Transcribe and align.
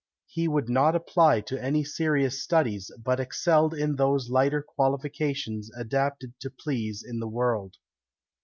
He 0.25 0.47
would 0.47 0.67
not 0.67 0.95
apply 0.95 1.41
to 1.41 1.61
any 1.63 1.83
serious 1.83 2.41
studies, 2.41 2.89
but 3.03 3.19
excelled 3.19 3.75
in 3.75 3.97
those 3.97 4.31
lighter 4.31 4.63
qualifications 4.63 5.69
adapted 5.77 6.33
to 6.39 6.49
please 6.49 7.03
in 7.07 7.19
the 7.19 7.27
world. 7.29 7.75